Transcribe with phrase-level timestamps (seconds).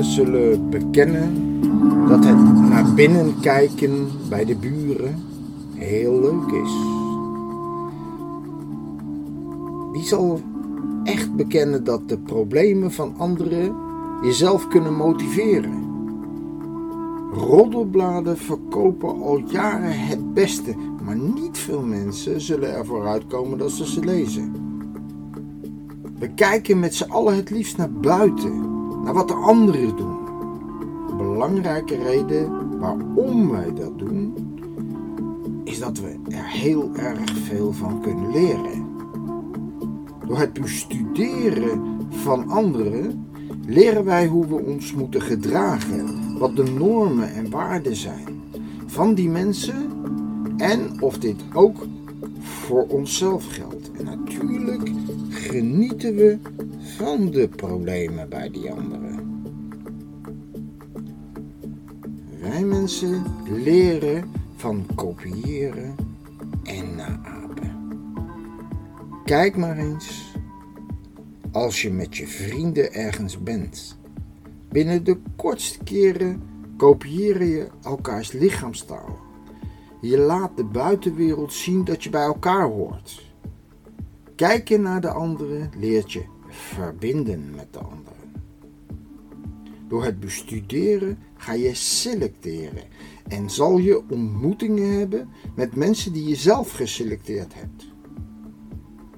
[0.00, 1.60] zullen bekennen
[2.08, 5.14] dat het naar binnen kijken bij de buren
[5.74, 6.72] heel leuk is?
[9.92, 10.40] Wie zal
[11.04, 13.74] echt bekennen dat de problemen van anderen
[14.22, 15.90] jezelf kunnen motiveren?
[17.32, 23.86] Roddelbladen verkopen al jaren het beste, maar niet veel mensen zullen ervoor uitkomen dat ze
[23.86, 24.52] ze lezen.
[26.18, 28.71] We kijken met z'n allen het liefst naar buiten,
[29.04, 30.16] naar wat de anderen doen.
[31.10, 34.34] Een belangrijke reden waarom wij dat doen,
[35.64, 38.86] is dat we er heel erg veel van kunnen leren.
[40.26, 43.26] Door het bestuderen van anderen
[43.66, 48.42] leren wij hoe we ons moeten gedragen wat de normen en waarden zijn
[48.86, 49.90] van die mensen
[50.56, 51.86] en of dit ook
[52.38, 53.90] voor onszelf geldt.
[53.92, 54.90] En natuurlijk
[55.28, 56.38] genieten we
[57.02, 59.42] van de problemen bij die anderen.
[62.40, 65.94] Wij mensen leren van kopiëren
[66.62, 67.70] en naapen.
[69.24, 70.34] Kijk maar eens
[71.52, 73.98] als je met je vrienden ergens bent
[74.68, 76.42] Binnen de kortste keren
[76.76, 79.18] kopieer je elkaars lichaamstaal.
[80.00, 83.30] Je laat de buitenwereld zien dat je bij elkaar hoort.
[84.34, 88.20] Kijken naar de anderen leert je verbinden met de anderen.
[89.88, 92.84] Door het bestuderen ga je selecteren
[93.28, 97.86] en zal je ontmoetingen hebben met mensen die je zelf geselecteerd hebt.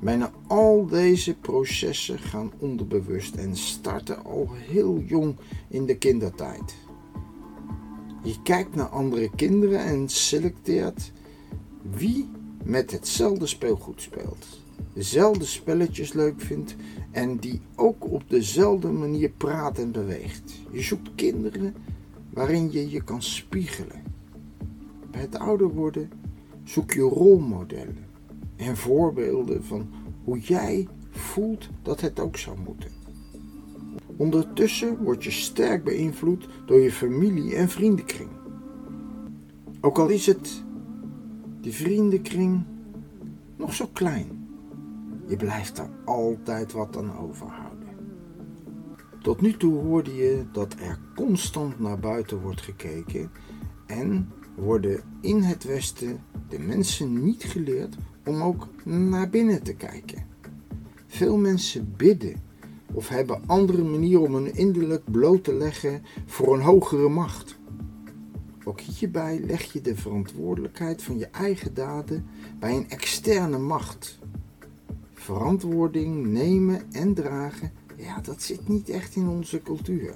[0.00, 5.36] Bijna al deze processen gaan onderbewust en starten al heel jong
[5.68, 6.74] in de kindertijd.
[8.22, 11.12] Je kijkt naar andere kinderen en selecteert
[11.82, 12.28] wie
[12.64, 14.46] met hetzelfde speelgoed speelt,
[14.92, 16.76] dezelfde spelletjes leuk vindt
[17.10, 20.52] en die ook op dezelfde manier praat en beweegt.
[20.70, 21.74] Je zoekt kinderen
[22.30, 24.02] waarin je je kan spiegelen.
[25.10, 26.10] Bij het ouder worden
[26.64, 28.06] zoek je rolmodellen
[28.56, 29.88] en voorbeelden van
[30.24, 32.90] hoe jij voelt dat het ook zou moeten.
[34.16, 38.30] Ondertussen word je sterk beïnvloed door je familie en vriendenkring.
[39.80, 40.62] Ook al is het
[41.60, 42.62] die vriendenkring
[43.56, 44.41] nog zo klein,
[45.26, 47.88] je blijft er altijd wat aan overhouden.
[49.22, 53.30] Tot nu toe hoorde je dat er constant naar buiten wordt gekeken
[53.86, 60.26] en worden in het Westen de mensen niet geleerd om ook naar binnen te kijken.
[61.06, 62.42] Veel mensen bidden
[62.92, 67.60] of hebben andere manieren om hun innerlijk bloot te leggen voor een hogere macht.
[68.64, 72.26] Ook hierbij leg je de verantwoordelijkheid van je eigen daden
[72.58, 74.18] bij een externe macht.
[75.22, 80.14] Verantwoording nemen en dragen, ja, dat zit niet echt in onze cultuur.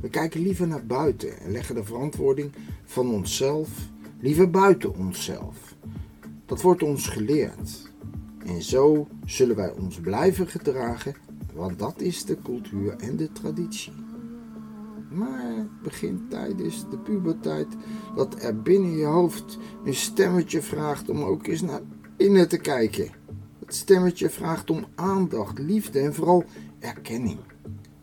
[0.00, 2.52] We kijken liever naar buiten en leggen de verantwoording
[2.84, 3.68] van onszelf
[4.20, 5.76] liever buiten onszelf.
[6.46, 7.92] Dat wordt ons geleerd.
[8.46, 11.14] En zo zullen wij ons blijven gedragen,
[11.54, 13.92] want dat is de cultuur en de traditie.
[15.10, 17.68] Maar het begint tijdens de puberteit
[18.16, 21.82] dat er binnen je hoofd een stemmetje vraagt om ook eens naar
[22.16, 23.22] binnen te kijken.
[23.74, 26.44] Stemmetje vraagt om aandacht, liefde en vooral
[26.78, 27.38] erkenning.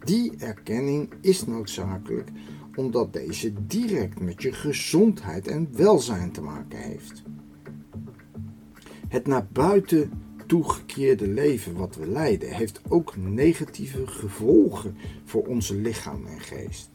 [0.03, 2.29] Die erkenning is noodzakelijk
[2.75, 7.23] omdat deze direct met je gezondheid en welzijn te maken heeft.
[9.07, 10.11] Het naar buiten
[10.45, 14.95] toegekeerde leven wat we leiden heeft ook negatieve gevolgen
[15.25, 16.89] voor onze lichaam en geest.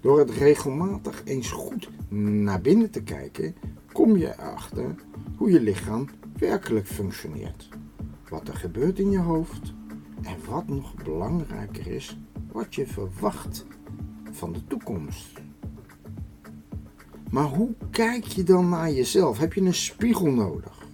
[0.00, 3.54] Door het regelmatig eens goed naar binnen te kijken,
[3.92, 4.94] kom je erachter
[5.36, 7.68] hoe je lichaam werkelijk functioneert.
[8.28, 9.74] Wat er gebeurt in je hoofd
[10.22, 12.18] en wat nog belangrijker is,
[12.52, 13.66] wat je verwacht
[14.30, 15.40] van de toekomst.
[17.30, 19.38] Maar hoe kijk je dan naar jezelf?
[19.38, 20.88] Heb je een spiegel nodig?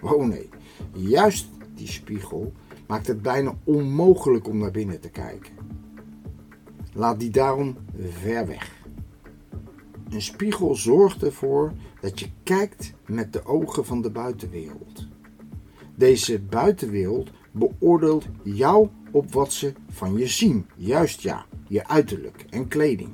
[0.00, 0.48] Oh nee,
[0.92, 2.52] juist die spiegel
[2.86, 5.52] maakt het bijna onmogelijk om naar binnen te kijken.
[6.92, 8.76] Laat die daarom ver weg.
[10.08, 15.06] Een spiegel zorgt ervoor dat je kijkt met de ogen van de buitenwereld.
[15.94, 20.66] Deze buitenwereld beoordeelt jou op wat ze van je zien.
[20.76, 23.10] Juist ja, je uiterlijk en kleding.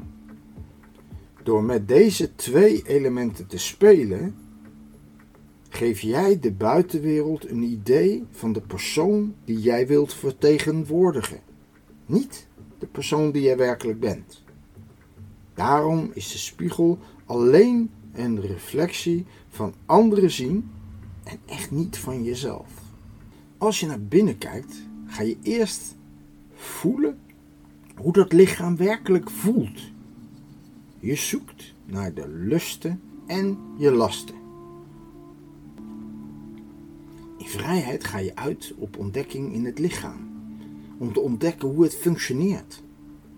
[1.43, 4.35] Door met deze twee elementen te spelen,
[5.69, 11.41] geef jij de buitenwereld een idee van de persoon die jij wilt vertegenwoordigen.
[12.07, 12.47] Niet
[12.79, 14.43] de persoon die jij werkelijk bent.
[15.55, 20.71] Daarom is de spiegel alleen een reflectie van anderen zien
[21.25, 22.83] en echt niet van jezelf.
[23.59, 25.97] als je naar binnen kijkt, ga je eerst
[26.55, 27.19] voelen
[27.97, 29.81] hoe dat lichaam werkelijk voelt.
[30.99, 34.35] Je zoekt naar de lusten en je lasten.
[37.39, 40.33] In vrijheid ga je uit op ontdekking in het lichaam.
[40.99, 42.83] Om te ontdekken hoe het functioneert,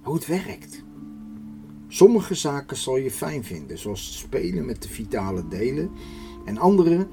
[0.02, 0.84] hoe het werkt.
[1.88, 5.90] Sommige zaken zal je fijn vinden, zoals spelen met de vitale delen,
[6.44, 7.06] en andere,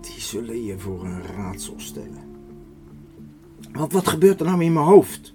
[0.00, 2.28] die zullen je voor een raadsel stellen.
[3.72, 5.32] Want wat gebeurt er nou in mijn hoofd?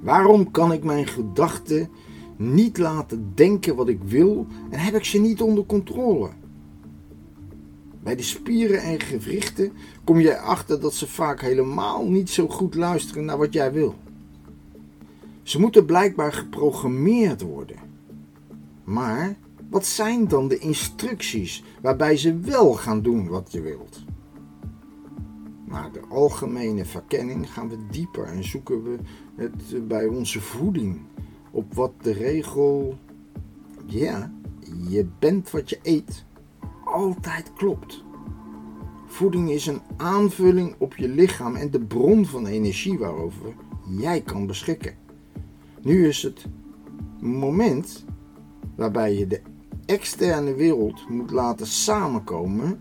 [0.00, 1.88] Waarom kan ik mijn gedachten
[2.36, 6.30] niet laten denken wat ik wil en heb ik ze niet onder controle?
[8.02, 9.72] Bij de spieren en gewrichten
[10.04, 13.94] kom je erachter dat ze vaak helemaal niet zo goed luisteren naar wat jij wil.
[15.50, 17.76] Ze moeten blijkbaar geprogrammeerd worden.
[18.84, 19.36] Maar
[19.70, 24.04] wat zijn dan de instructies waarbij ze wel gaan doen wat je wilt?
[25.64, 28.98] Na de algemene verkenning gaan we dieper en zoeken we
[29.36, 31.00] het bij onze voeding
[31.50, 32.98] op wat de regel,
[33.86, 34.32] ja,
[34.88, 36.24] je bent wat je eet,
[36.84, 38.04] altijd klopt.
[39.06, 43.54] Voeding is een aanvulling op je lichaam en de bron van energie waarover
[43.86, 45.08] jij kan beschikken.
[45.82, 46.46] Nu is het
[47.20, 48.04] moment
[48.74, 49.40] waarbij je de
[49.86, 52.80] externe wereld moet laten samenkomen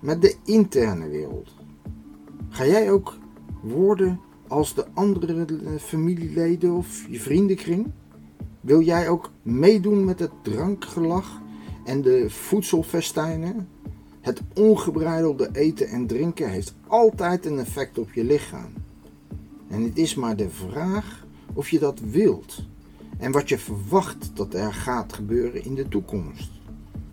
[0.00, 1.54] met de interne wereld.
[2.48, 3.18] Ga jij ook
[3.62, 5.46] worden als de andere
[5.78, 7.90] familieleden of je vriendenkring?
[8.60, 11.42] Wil jij ook meedoen met het drankgelach
[11.84, 13.68] en de voedselfestijnen?
[14.20, 18.72] Het ongebreidelde eten en drinken heeft altijd een effect op je lichaam.
[19.68, 21.26] En het is maar de vraag
[21.58, 22.66] of je dat wilt
[23.18, 26.50] en wat je verwacht dat er gaat gebeuren in de toekomst.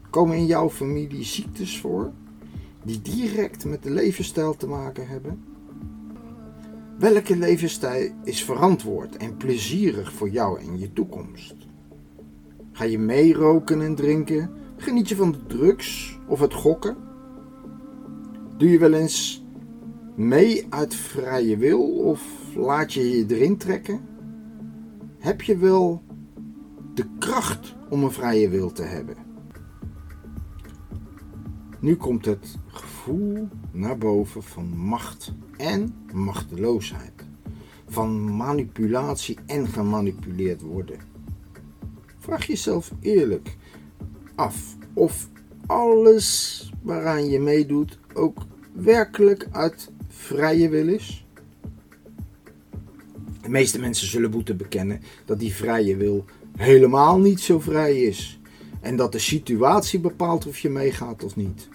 [0.10, 2.12] Komen in jouw familie ziektes voor
[2.84, 5.44] die direct met de levensstijl te maken hebben?
[7.00, 11.56] Welke levensstijl is verantwoord en plezierig voor jou en je toekomst?
[12.72, 14.52] Ga je meeroken en drinken?
[14.78, 16.98] Geniet je van de drugs of het gokken?
[18.58, 19.44] Doe je wel eens
[20.16, 22.22] mee uit vrije wil of
[22.56, 24.14] laat je je erin trekken?
[25.26, 26.04] Heb je wel
[26.94, 29.16] de kracht om een vrije wil te hebben?
[31.80, 37.26] Nu komt het gevoel naar boven van macht en machteloosheid.
[37.88, 41.00] Van manipulatie en gemanipuleerd worden.
[42.18, 43.58] Vraag jezelf eerlijk
[44.36, 45.30] af of
[45.66, 51.25] alles waaraan je meedoet ook werkelijk uit vrije wil is?
[53.46, 56.26] De meeste mensen zullen moeten bekennen dat die vrije wil
[56.58, 58.40] helemaal niet zo vrij is.
[58.82, 61.70] En dat de situatie bepaalt of je meegaat of niet.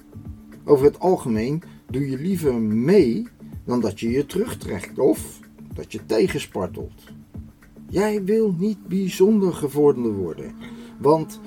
[0.65, 3.29] Over het algemeen doe je liever mee
[3.65, 5.41] dan dat je je terugtrekt of
[5.75, 7.03] dat je tegenspartelt.
[7.89, 10.55] Jij wil niet bijzonder gevorderd worden,
[10.99, 11.41] want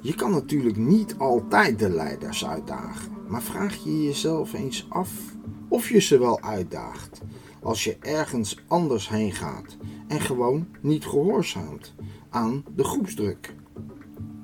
[0.00, 3.12] je kan natuurlijk niet altijd de leiders uitdagen.
[3.28, 5.10] Maar vraag je jezelf eens af
[5.68, 7.20] of je ze wel uitdaagt
[7.66, 9.76] als je ergens anders heen gaat
[10.08, 11.94] en gewoon niet gehoorzaamt
[12.30, 13.54] aan de groepsdruk.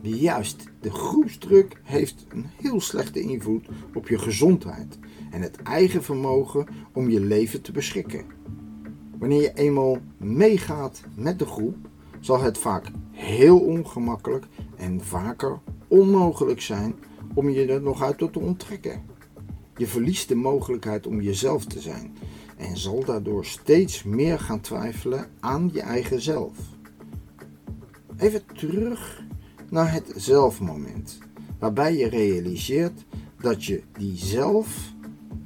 [0.00, 4.99] Juist, de groepsdruk heeft een heel slechte invloed op je gezondheid
[5.31, 8.25] en het eigen vermogen om je leven te beschikken.
[9.19, 11.76] Wanneer je eenmaal meegaat met de groep,
[12.21, 16.95] zal het vaak heel ongemakkelijk en vaker onmogelijk zijn
[17.35, 19.02] om je er nog uit te onttrekken.
[19.76, 22.17] Je verliest de mogelijkheid om jezelf te zijn
[22.62, 26.57] en zal daardoor steeds meer gaan twijfelen aan je eigen zelf.
[28.16, 29.25] Even terug
[29.71, 31.19] naar het zelfmoment,
[31.59, 33.04] waarbij je realiseert
[33.40, 34.92] dat je die zelf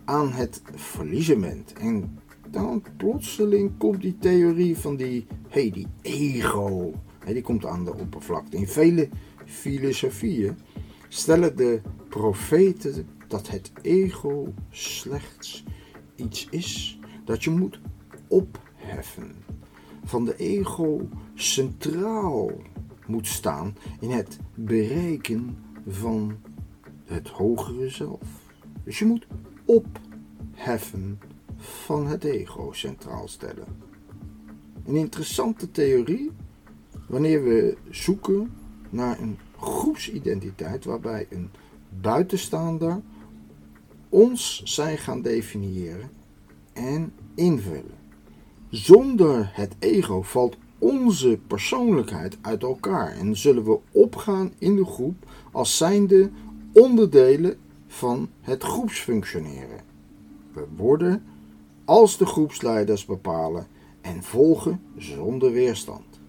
[0.04, 1.72] aan het verliezen bent.
[1.72, 2.18] En
[2.50, 6.92] dan plotseling komt die theorie van die, hey, die ego,
[7.26, 8.56] die komt aan de oppervlakte.
[8.56, 9.08] In vele
[9.44, 10.56] filosofieën
[11.08, 15.64] stellen de profeten dat het ego slechts
[16.16, 17.80] iets is dat je moet
[18.28, 19.34] opheffen.
[20.04, 22.50] Van de ego centraal
[23.06, 26.36] moet staan in het bereiken van
[27.04, 28.22] het hogere zelf.
[28.84, 29.26] Dus je moet
[29.64, 31.18] opheffen
[31.56, 33.66] van het ego centraal stellen.
[34.84, 36.30] Een interessante theorie
[37.08, 38.52] wanneer we zoeken
[38.90, 41.50] naar een groepsidentiteit waarbij een
[42.00, 43.00] buitenstaander
[44.08, 46.10] ons zijn gaan definiëren
[46.76, 47.94] en invullen.
[48.68, 55.30] Zonder het ego valt onze persoonlijkheid uit elkaar en zullen we opgaan in de groep
[55.52, 56.30] als zijnde
[56.72, 57.56] onderdelen
[57.86, 59.80] van het groepsfunctioneren.
[60.52, 61.24] We worden
[61.84, 63.66] als de groepsleiders bepalen
[64.00, 66.20] en volgen zonder weerstand.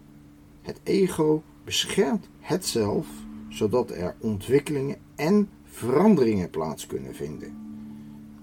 [0.62, 3.08] Het ego beschermt het zelf,
[3.50, 7.58] zodat er ontwikkelingen en veranderingen plaats kunnen vinden.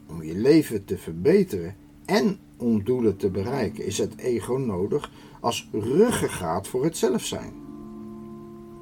[0.07, 5.69] Om je leven te verbeteren en om doelen te bereiken is het ego nodig als
[5.73, 7.53] ruggengraat voor het zelf zijn.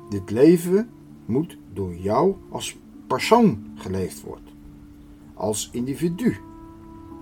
[0.09, 0.91] Dit leven
[1.27, 4.53] moet door jou als persoon geleefd worden,
[5.35, 6.37] als individu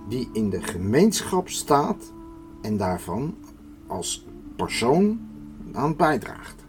[0.07, 2.13] die in de gemeenschap staat
[2.61, 3.35] en daarvan
[3.87, 5.19] als persoon
[5.71, 6.65] aan bijdraagt.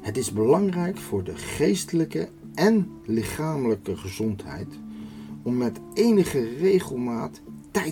[0.00, 4.78] Het is belangrijk voor de geestelijke en lichamelijke gezondheid
[5.42, 7.40] om met enige regelmaat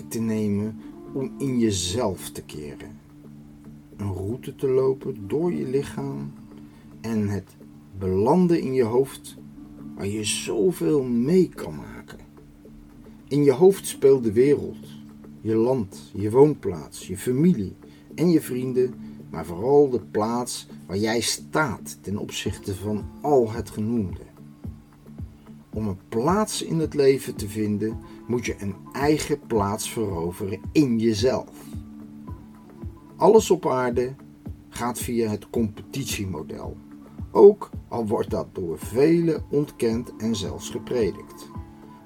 [0.01, 0.79] te nemen
[1.13, 2.99] om in jezelf te keren.
[3.97, 6.33] Een route te lopen door je lichaam
[7.01, 7.55] en het
[7.97, 9.35] belanden in je hoofd
[9.95, 12.19] waar je zoveel mee kan maken.
[13.27, 14.87] In je hoofd speelt de wereld,
[15.41, 17.75] je land, je woonplaats, je familie
[18.15, 18.93] en je vrienden,
[19.29, 24.34] maar vooral de plaats waar jij staat ten opzichte van al het genoemde.
[25.75, 30.99] Om een plaats in het leven te vinden, moet je een eigen plaats veroveren in
[30.99, 31.49] jezelf.
[33.15, 34.15] Alles op aarde
[34.69, 36.77] gaat via het competitiemodel,
[37.31, 41.49] ook al wordt dat door velen ontkend en zelfs gepredikt.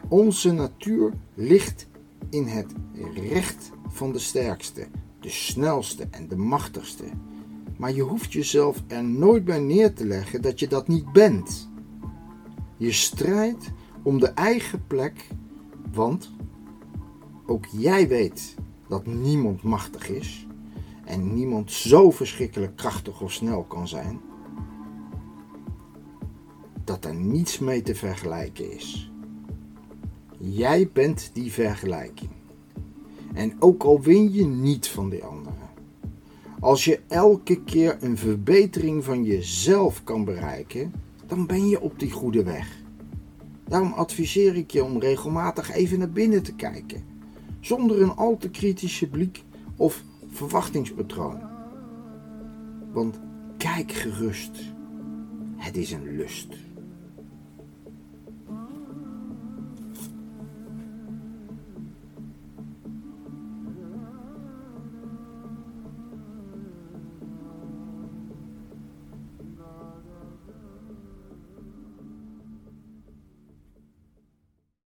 [0.07, 1.87] Onze natuur ligt
[2.29, 2.73] in het
[3.13, 4.87] recht van de sterkste,
[5.19, 7.03] de snelste en de machtigste.
[7.77, 11.68] Maar je hoeft jezelf er nooit bij neer te leggen dat je dat niet bent.
[12.79, 13.71] Je strijdt
[14.03, 15.27] om de eigen plek,
[15.91, 16.31] want
[17.45, 18.55] ook jij weet
[18.87, 20.47] dat niemand machtig is
[21.05, 24.19] en niemand zo verschrikkelijk krachtig of snel kan zijn,
[26.83, 29.11] dat er niets mee te vergelijken is.
[30.37, 32.31] Jij bent die vergelijking.
[33.33, 35.69] En ook al win je niet van de anderen.
[36.59, 40.93] Als je elke keer een verbetering van jezelf kan bereiken,
[41.29, 42.81] dan ben je op die goede weg.
[43.67, 47.03] Daarom adviseer ik je om regelmatig even naar binnen te kijken,
[47.59, 49.43] zonder een al te kritische blik
[49.75, 51.41] of verwachtingspatroon.
[52.91, 53.19] Want
[53.57, 54.59] kijk gerust,
[55.55, 56.68] het is een lust.